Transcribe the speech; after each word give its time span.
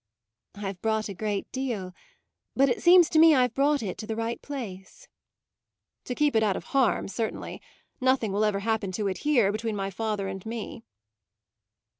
"I've 0.55 0.81
brought 0.81 1.09
a 1.09 1.13
great 1.13 1.51
deal; 1.51 1.93
but 2.55 2.69
it 2.69 2.81
seems 2.81 3.07
to 3.11 3.19
me 3.19 3.35
I've 3.35 3.53
brought 3.53 3.83
it 3.83 3.99
to 3.99 4.07
the 4.07 4.15
right 4.15 4.41
place." 4.41 5.07
"To 6.05 6.15
keep 6.15 6.35
it 6.35 6.41
out 6.41 6.57
of 6.57 6.63
harm, 6.73 7.07
certainly; 7.07 7.61
nothing 7.99 8.31
will 8.31 8.43
ever 8.43 8.61
happen 8.61 8.91
to 8.93 9.07
it 9.09 9.19
here, 9.19 9.51
between 9.51 9.75
my 9.75 9.91
father 9.91 10.27
and 10.27 10.43
me." 10.43 10.81